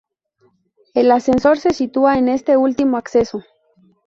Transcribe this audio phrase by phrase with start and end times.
[0.95, 3.43] El ascensor se sitúa en este último acceso.